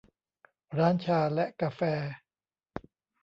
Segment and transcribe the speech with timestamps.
[0.77, 1.81] ร้านชาและกาแฟ